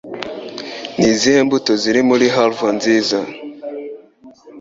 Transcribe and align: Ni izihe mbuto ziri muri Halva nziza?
Ni 0.97 1.07
izihe 1.13 1.39
mbuto 1.45 1.71
ziri 1.81 2.01
muri 2.09 2.25
Halva 2.35 2.67
nziza? 2.77 3.17